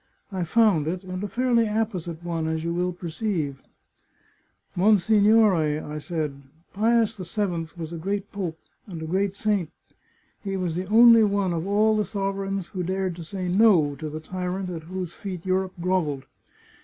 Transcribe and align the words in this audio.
I 0.31 0.45
found 0.45 0.87
it, 0.87 1.03
and 1.03 1.23
a 1.23 1.27
fairly 1.27 1.67
apposite 1.67 2.23
one, 2.23 2.47
as 2.47 2.63
you 2.63 2.73
will 2.73 2.91
perceive. 2.91 3.61
"'"Monsignore," 4.75 5.53
I 5.53 5.99
said," 5.99 6.41
Pius 6.73 7.13
VII 7.17 7.67
was 7.77 7.93
a 7.93 7.99
great 7.99 8.31
Pope, 8.31 8.57
and 8.87 8.99
a 9.03 9.07
g^reat 9.07 9.35
saint. 9.35 9.69
He 10.43 10.57
was 10.57 10.73
the 10.73 10.87
only 10.87 11.23
one 11.23 11.53
of 11.53 11.67
all 11.67 11.95
the 11.95 12.03
sovereigns 12.03 12.69
who 12.69 12.81
dared 12.81 13.15
to 13.17 13.23
say 13.23 13.47
No 13.47 13.93
to 13.97 14.09
the 14.09 14.19
tyrant 14.19 14.71
at 14.71 14.85
whose 14.89 15.13
feet 15.13 15.45
Europe 15.45 15.73
grovelled. 15.79 16.25